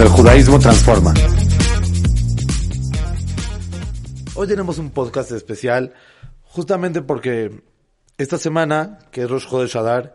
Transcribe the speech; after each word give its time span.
el 0.00 0.08
judaísmo 0.08 0.58
transforma. 0.58 1.12
Hoy 4.34 4.48
tenemos 4.48 4.78
un 4.78 4.90
podcast 4.90 5.30
especial 5.32 5.92
justamente 6.42 7.02
porque 7.02 7.62
esta 8.16 8.38
semana, 8.38 8.98
que 9.10 9.22
es 9.22 9.30
Rosh 9.30 9.46
Chodesh 9.46 9.76
Adar, 9.76 10.14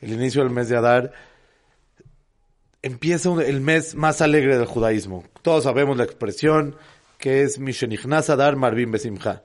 el 0.00 0.12
inicio 0.12 0.42
del 0.42 0.52
mes 0.52 0.68
de 0.68 0.76
Adar, 0.76 1.12
empieza 2.82 3.30
el 3.42 3.62
mes 3.62 3.94
más 3.94 4.20
alegre 4.20 4.58
del 4.58 4.66
judaísmo. 4.66 5.24
Todos 5.40 5.64
sabemos 5.64 5.96
la 5.96 6.04
expresión 6.04 6.76
que 7.16 7.42
es 7.42 7.58
Mishenichnas 7.58 8.28
Adar 8.28 8.56
Marvin 8.56 8.90
Besimcha. 8.90 9.44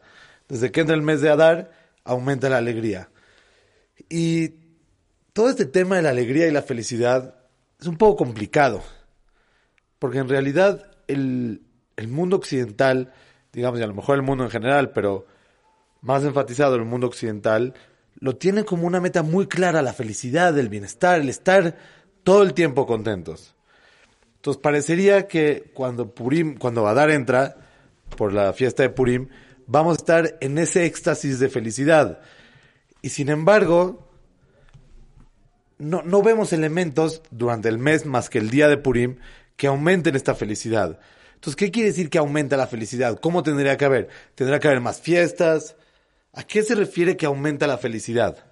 Desde 0.49 0.69
que 0.69 0.81
entra 0.81 0.95
el 0.95 1.01
mes 1.01 1.21
de 1.21 1.29
Adar, 1.29 1.71
aumenta 2.03 2.49
la 2.49 2.57
alegría. 2.57 3.09
Y 4.09 4.55
todo 5.31 5.49
este 5.49 5.65
tema 5.65 5.95
de 5.95 6.01
la 6.01 6.09
alegría 6.09 6.45
y 6.45 6.51
la 6.51 6.61
felicidad 6.61 7.35
es 7.79 7.87
un 7.87 7.97
poco 7.97 8.17
complicado, 8.17 8.83
porque 9.99 10.19
en 10.19 10.29
realidad 10.29 10.91
el, 11.07 11.61
el 11.95 12.07
mundo 12.07 12.37
occidental, 12.37 13.13
digamos, 13.53 13.79
y 13.79 13.83
a 13.83 13.87
lo 13.87 13.93
mejor 13.93 14.15
el 14.15 14.21
mundo 14.21 14.43
en 14.43 14.49
general, 14.49 14.91
pero 14.91 15.25
más 16.01 16.23
enfatizado 16.23 16.75
el 16.75 16.85
mundo 16.85 17.07
occidental, 17.07 17.73
lo 18.19 18.35
tiene 18.35 18.63
como 18.63 18.87
una 18.87 19.01
meta 19.01 19.23
muy 19.23 19.47
clara 19.47 19.81
la 19.81 19.93
felicidad, 19.93 20.57
el 20.57 20.69
bienestar, 20.69 21.19
el 21.19 21.29
estar 21.29 21.77
todo 22.23 22.43
el 22.43 22.53
tiempo 22.53 22.85
contentos. 22.85 23.55
Entonces 24.35 24.61
parecería 24.61 25.27
que 25.27 25.71
cuando 25.73 26.13
Purim, 26.13 26.57
cuando 26.57 26.87
Adar 26.87 27.09
entra 27.09 27.57
por 28.15 28.33
la 28.33 28.53
fiesta 28.53 28.83
de 28.83 28.89
Purim, 28.89 29.29
vamos 29.65 29.97
a 29.97 29.97
estar 29.97 30.37
en 30.41 30.57
ese 30.57 30.85
éxtasis 30.85 31.39
de 31.39 31.49
felicidad. 31.49 32.21
Y 33.01 33.09
sin 33.09 33.29
embargo, 33.29 34.09
no, 35.77 36.01
no 36.03 36.21
vemos 36.21 36.53
elementos 36.53 37.21
durante 37.29 37.69
el 37.69 37.77
mes 37.77 38.05
más 38.05 38.29
que 38.29 38.39
el 38.39 38.49
día 38.49 38.67
de 38.67 38.77
Purim 38.77 39.17
que 39.57 39.67
aumenten 39.67 40.15
esta 40.15 40.35
felicidad. 40.35 40.99
Entonces, 41.35 41.57
¿qué 41.57 41.71
quiere 41.71 41.89
decir 41.89 42.09
que 42.09 42.17
aumenta 42.17 42.55
la 42.55 42.67
felicidad? 42.67 43.19
¿Cómo 43.19 43.43
tendría 43.43 43.75
que 43.75 43.85
haber? 43.85 44.09
¿Tendrá 44.35 44.59
que 44.59 44.69
haber 44.69 44.79
más 44.79 45.01
fiestas? 45.01 45.75
¿A 46.33 46.43
qué 46.43 46.63
se 46.63 46.75
refiere 46.75 47.17
que 47.17 47.25
aumenta 47.25 47.67
la 47.67 47.77
felicidad? 47.77 48.45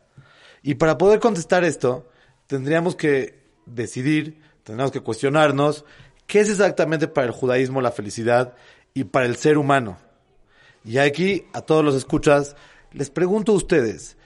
Y 0.62 0.76
para 0.76 0.98
poder 0.98 1.20
contestar 1.20 1.64
esto, 1.64 2.10
tendríamos 2.48 2.96
que 2.96 3.40
decidir, 3.66 4.42
tendríamos 4.64 4.92
que 4.92 5.00
cuestionarnos 5.00 5.86
qué 6.28 6.42
es 6.42 6.50
exactamente 6.50 7.08
para 7.08 7.28
el 7.28 7.34
judaísmo 7.34 7.82
la 7.82 7.92
felicidad 7.92 8.54
y 8.94 9.06
para 9.06 9.26
el 9.26 9.38
ser 9.38 9.58
humano. 9.58 9.98
Y 10.84 10.98
aquí, 10.98 11.46
a 11.54 11.62
todos 11.62 11.86
los 11.86 11.96
escuchas, 11.96 12.56
les 12.92 13.10
pregunto 13.10 13.52
a 13.54 13.56
ustedes, 13.56 14.18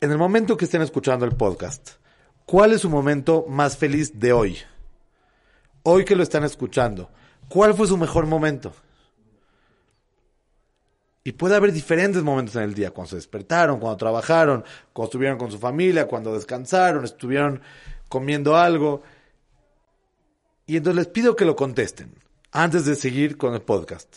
en 0.00 0.12
el 0.12 0.18
momento 0.18 0.56
que 0.56 0.66
estén 0.66 0.82
escuchando 0.82 1.24
el 1.24 1.36
podcast, 1.36 1.96
¿Cuál 2.46 2.72
es 2.72 2.82
su 2.82 2.88
momento 2.88 3.44
más 3.48 3.76
feliz 3.76 4.20
de 4.20 4.32
hoy? 4.32 4.58
Hoy 5.88 6.04
que 6.04 6.16
lo 6.16 6.24
están 6.24 6.42
escuchando, 6.42 7.08
¿cuál 7.48 7.72
fue 7.72 7.86
su 7.86 7.96
mejor 7.96 8.26
momento? 8.26 8.72
Y 11.22 11.30
puede 11.30 11.54
haber 11.54 11.70
diferentes 11.70 12.24
momentos 12.24 12.56
en 12.56 12.62
el 12.62 12.74
día, 12.74 12.90
cuando 12.90 13.10
se 13.10 13.16
despertaron, 13.16 13.78
cuando 13.78 13.96
trabajaron, 13.96 14.64
cuando 14.92 15.10
estuvieron 15.10 15.38
con 15.38 15.52
su 15.52 15.60
familia, 15.60 16.08
cuando 16.08 16.34
descansaron, 16.34 17.04
estuvieron 17.04 17.62
comiendo 18.08 18.56
algo. 18.56 19.04
Y 20.66 20.76
entonces 20.76 20.96
les 20.96 21.06
pido 21.06 21.36
que 21.36 21.44
lo 21.44 21.54
contesten 21.54 22.12
antes 22.50 22.84
de 22.84 22.96
seguir 22.96 23.36
con 23.36 23.54
el 23.54 23.62
podcast. 23.62 24.16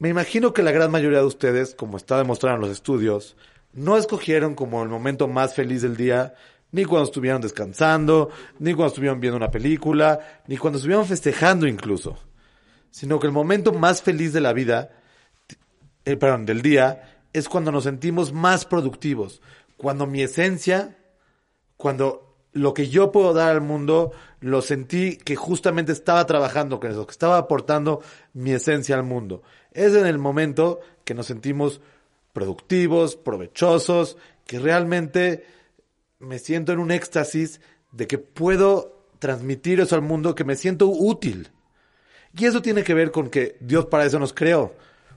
Me 0.00 0.08
imagino 0.08 0.52
que 0.52 0.64
la 0.64 0.72
gran 0.72 0.90
mayoría 0.90 1.20
de 1.20 1.26
ustedes, 1.26 1.76
como 1.76 1.98
está 1.98 2.18
demostrado 2.18 2.56
en 2.56 2.62
los 2.62 2.70
estudios, 2.70 3.36
no 3.72 3.96
escogieron 3.96 4.56
como 4.56 4.82
el 4.82 4.88
momento 4.88 5.28
más 5.28 5.54
feliz 5.54 5.82
del 5.82 5.96
día, 5.96 6.34
ni 6.72 6.84
cuando 6.84 7.04
estuvieron 7.04 7.40
descansando, 7.40 8.30
ni 8.58 8.72
cuando 8.74 8.88
estuvieron 8.88 9.20
viendo 9.20 9.36
una 9.36 9.50
película, 9.50 10.42
ni 10.46 10.56
cuando 10.56 10.78
estuvieron 10.78 11.06
festejando 11.06 11.66
incluso, 11.66 12.18
sino 12.90 13.20
que 13.20 13.26
el 13.26 13.32
momento 13.32 13.72
más 13.72 14.02
feliz 14.02 14.32
de 14.32 14.40
la 14.40 14.52
vida, 14.52 14.90
eh, 16.04 16.16
perdón, 16.16 16.46
del 16.46 16.62
día, 16.62 17.20
es 17.32 17.48
cuando 17.48 17.70
nos 17.72 17.84
sentimos 17.84 18.32
más 18.32 18.64
productivos, 18.64 19.40
cuando 19.76 20.06
mi 20.06 20.22
esencia, 20.22 20.96
cuando 21.76 22.36
lo 22.52 22.74
que 22.74 22.88
yo 22.88 23.12
puedo 23.12 23.32
dar 23.32 23.50
al 23.50 23.60
mundo, 23.60 24.12
lo 24.40 24.60
sentí 24.62 25.16
que 25.16 25.36
justamente 25.36 25.92
estaba 25.92 26.26
trabajando 26.26 26.80
con 26.80 26.90
eso, 26.90 27.06
que 27.06 27.12
estaba 27.12 27.38
aportando 27.38 28.02
mi 28.34 28.52
esencia 28.52 28.94
al 28.94 29.04
mundo. 29.04 29.42
Es 29.72 29.94
en 29.94 30.06
el 30.06 30.18
momento 30.18 30.80
que 31.04 31.14
nos 31.14 31.26
sentimos 31.26 31.80
productivos, 32.32 33.16
provechosos, 33.16 34.16
que 34.46 34.58
realmente 34.58 35.44
me 36.22 36.38
siento 36.38 36.72
en 36.72 36.78
un 36.78 36.90
éxtasis 36.90 37.60
de 37.90 38.06
que 38.06 38.18
puedo 38.18 39.06
transmitir 39.18 39.80
eso 39.80 39.94
al 39.94 40.02
mundo, 40.02 40.34
que 40.34 40.44
me 40.44 40.56
siento 40.56 40.88
útil. 40.88 41.50
Y 42.36 42.46
eso 42.46 42.62
tiene 42.62 42.82
que 42.82 42.94
ver 42.94 43.10
con 43.10 43.28
que 43.28 43.56
Dios 43.60 43.86
para 43.86 44.06
eso 44.06 44.18
nos 44.18 44.32
creó. 44.32 44.74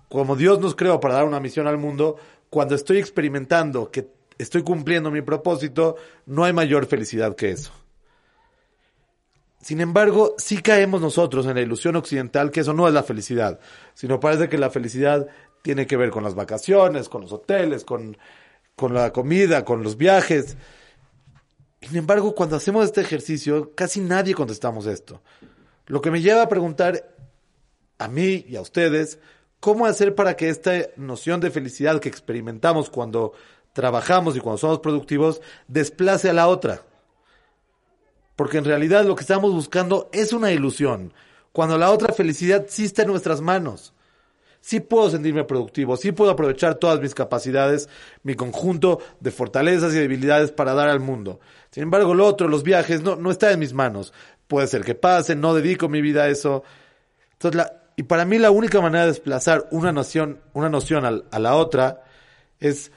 Como 0.09 0.35
Dios 0.35 0.59
nos 0.59 0.75
creó 0.75 0.99
para 0.99 1.15
dar 1.15 1.25
una 1.25 1.39
misión 1.39 1.67
al 1.67 1.77
mundo, 1.77 2.17
cuando 2.49 2.75
estoy 2.75 2.97
experimentando 2.97 3.89
que 3.89 4.07
estoy 4.37 4.63
cumpliendo 4.63 5.11
mi 5.11 5.21
propósito, 5.21 5.95
no 6.25 6.43
hay 6.43 6.53
mayor 6.53 6.85
felicidad 6.87 7.35
que 7.35 7.51
eso. 7.51 7.71
Sin 9.61 9.81
embargo, 9.81 10.35
sí 10.37 10.61
caemos 10.61 11.01
nosotros 11.01 11.47
en 11.47 11.55
la 11.55 11.61
ilusión 11.61 11.95
occidental 11.95 12.51
que 12.51 12.59
eso 12.59 12.73
no 12.73 12.87
es 12.87 12.93
la 12.93 13.01
felicidad, 13.01 13.59
sino 13.95 14.19
parece 14.19 14.47
que 14.47 14.59
la 14.59 14.69
felicidad 14.69 15.27
tiene 15.63 15.87
que 15.87 15.97
ver 15.97 16.11
con 16.11 16.23
las 16.23 16.35
vacaciones, 16.35 17.09
con 17.09 17.21
los 17.21 17.31
hoteles, 17.31 17.83
con, 17.83 18.17
con 18.75 18.93
la 18.93 19.11
comida, 19.11 19.65
con 19.65 19.81
los 19.81 19.97
viajes. 19.97 20.57
Sin 21.87 21.97
embargo, 21.97 22.33
cuando 22.33 22.55
hacemos 22.55 22.85
este 22.85 23.01
ejercicio, 23.01 23.73
casi 23.75 23.99
nadie 23.99 24.33
contestamos 24.33 24.87
esto. 24.87 25.21
Lo 25.85 26.01
que 26.01 26.09
me 26.09 26.21
lleva 26.21 26.41
a 26.41 26.49
preguntar 26.49 27.15
a 27.99 28.07
mí 28.07 28.43
y 28.47 28.55
a 28.55 28.61
ustedes, 28.61 29.19
¿cómo 29.59 29.85
hacer 29.85 30.15
para 30.15 30.35
que 30.35 30.49
esta 30.49 30.71
noción 30.95 31.39
de 31.41 31.51
felicidad 31.51 31.99
que 31.99 32.09
experimentamos 32.09 32.89
cuando 32.89 33.33
trabajamos 33.73 34.35
y 34.35 34.39
cuando 34.39 34.57
somos 34.57 34.79
productivos 34.79 35.41
desplace 35.67 36.29
a 36.29 36.33
la 36.33 36.47
otra? 36.47 36.81
Porque 38.35 38.57
en 38.57 38.65
realidad 38.65 39.05
lo 39.05 39.15
que 39.15 39.21
estamos 39.21 39.53
buscando 39.53 40.09
es 40.11 40.33
una 40.33 40.51
ilusión, 40.51 41.13
cuando 41.51 41.77
la 41.77 41.91
otra 41.91 42.13
felicidad 42.13 42.65
sí 42.67 42.85
está 42.85 43.03
en 43.03 43.09
nuestras 43.09 43.41
manos 43.41 43.94
sí 44.65 44.79
puedo 44.79 45.11
sentirme 45.11 45.43
productivo, 45.43 45.95
sí 45.95 46.11
puedo 46.11 46.31
aprovechar 46.31 46.73
todas 46.75 46.99
mis 46.99 47.13
capacidades, 47.13 47.87
mi 48.23 48.33
conjunto 48.33 48.99
de 49.19 49.29
fortalezas 49.29 49.93
y 49.93 49.99
debilidades 49.99 50.51
para 50.51 50.73
dar 50.73 50.89
al 50.89 50.99
mundo. 50.99 51.39
Sin 51.69 51.83
embargo, 51.83 52.15
lo 52.15 52.25
otro, 52.25 52.47
los 52.47 52.63
viajes, 52.63 53.03
no, 53.03 53.15
no 53.15 53.29
está 53.29 53.51
en 53.51 53.59
mis 53.59 53.73
manos. 53.73 54.11
Puede 54.47 54.65
ser 54.65 54.83
que 54.83 54.95
pase, 54.95 55.35
no 55.35 55.53
dedico 55.53 55.87
mi 55.87 56.01
vida 56.01 56.23
a 56.23 56.29
eso. 56.29 56.63
Y 57.95 58.03
para 58.03 58.25
mí 58.25 58.39
la 58.39 58.49
única 58.49 58.81
manera 58.81 59.03
de 59.03 59.11
desplazar 59.11 59.67
una 59.69 59.91
noción, 59.91 60.41
una 60.53 60.67
noción 60.67 61.05
a, 61.05 61.39
la 61.39 61.55
otra 61.55 62.03
es 62.59 62.91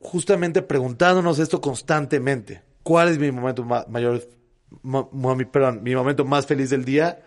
justamente 0.00 0.62
preguntándonos 0.62 1.38
esto 1.38 1.60
constantemente. 1.60 2.62
¿Cuál 2.82 3.10
es 3.10 3.18
mi 3.20 3.30
momento 3.30 3.64
mayor, 3.64 4.26
perdón, 5.52 5.84
mi 5.84 5.94
momento 5.94 6.24
más 6.24 6.46
feliz 6.46 6.70
del 6.70 6.84
día? 6.84 7.22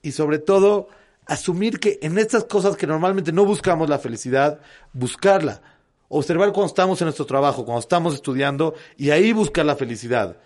Y 0.00 0.12
sobre 0.12 0.38
todo, 0.38 0.88
asumir 1.26 1.80
que 1.80 1.98
en 2.02 2.18
estas 2.18 2.44
cosas 2.44 2.76
que 2.76 2.86
normalmente 2.86 3.32
no 3.32 3.44
buscamos 3.44 3.88
la 3.88 3.98
felicidad, 3.98 4.60
buscarla. 4.92 5.62
Observar 6.08 6.52
cuando 6.52 6.66
estamos 6.66 7.00
en 7.00 7.06
nuestro 7.06 7.26
trabajo, 7.26 7.64
cuando 7.64 7.80
estamos 7.80 8.14
estudiando 8.14 8.74
y 8.96 9.10
ahí 9.10 9.32
buscar 9.32 9.64
la 9.64 9.76
felicidad. 9.76 10.38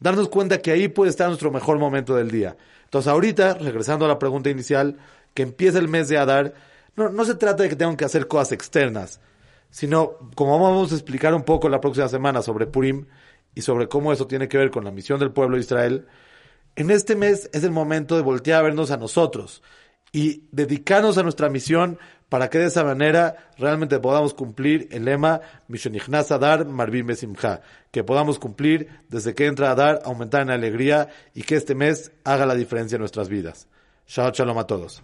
Darnos 0.00 0.28
cuenta 0.28 0.58
que 0.58 0.72
ahí 0.72 0.88
puede 0.88 1.10
estar 1.10 1.28
nuestro 1.28 1.50
mejor 1.50 1.78
momento 1.78 2.16
del 2.16 2.30
día. 2.30 2.56
Entonces 2.84 3.10
ahorita, 3.10 3.54
regresando 3.54 4.04
a 4.04 4.08
la 4.08 4.18
pregunta 4.18 4.50
inicial, 4.50 4.96
que 5.34 5.42
empieza 5.42 5.78
el 5.78 5.88
mes 5.88 6.08
de 6.08 6.18
Adar, 6.18 6.54
no, 6.96 7.10
no 7.10 7.24
se 7.24 7.34
trata 7.34 7.62
de 7.62 7.68
que 7.68 7.76
tengan 7.76 7.96
que 7.96 8.04
hacer 8.04 8.26
cosas 8.28 8.52
externas, 8.52 9.20
sino 9.70 10.18
como 10.34 10.58
vamos 10.58 10.92
a 10.92 10.94
explicar 10.94 11.34
un 11.34 11.42
poco 11.42 11.68
la 11.68 11.80
próxima 11.80 12.08
semana 12.08 12.42
sobre 12.42 12.66
Purim 12.66 13.06
y 13.54 13.62
sobre 13.62 13.88
cómo 13.88 14.12
eso 14.12 14.26
tiene 14.26 14.48
que 14.48 14.58
ver 14.58 14.70
con 14.70 14.84
la 14.84 14.90
misión 14.90 15.18
del 15.18 15.32
pueblo 15.32 15.56
de 15.56 15.62
Israel, 15.62 16.06
en 16.76 16.90
este 16.90 17.16
mes 17.16 17.48
es 17.52 17.64
el 17.64 17.70
momento 17.70 18.16
de 18.16 18.22
voltear 18.22 18.60
a 18.60 18.62
vernos 18.62 18.90
a 18.90 18.96
nosotros 18.96 19.62
y 20.12 20.44
dedicarnos 20.52 21.18
a 21.18 21.22
nuestra 21.22 21.48
misión 21.48 21.98
para 22.28 22.50
que 22.50 22.58
de 22.58 22.66
esa 22.66 22.84
manera 22.84 23.50
realmente 23.58 23.98
podamos 23.98 24.34
cumplir 24.34 24.88
el 24.90 25.04
lema 25.04 25.40
Mishonichnas 25.68 26.32
Adar 26.32 26.64
Marvim 26.66 27.06
Besimcha, 27.06 27.60
que 27.90 28.04
podamos 28.04 28.38
cumplir 28.38 28.88
desde 29.08 29.34
que 29.34 29.46
entra 29.46 29.70
a 29.70 29.74
dar, 29.74 30.00
aumentar 30.04 30.42
en 30.42 30.50
alegría 30.50 31.08
y 31.34 31.42
que 31.42 31.56
este 31.56 31.74
mes 31.74 32.12
haga 32.24 32.46
la 32.46 32.54
diferencia 32.54 32.96
en 32.96 33.00
nuestras 33.00 33.28
vidas. 33.28 33.68
Shalom 34.06 34.58
a 34.58 34.66
todos. 34.66 35.02